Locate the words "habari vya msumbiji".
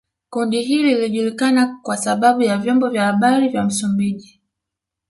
3.05-4.41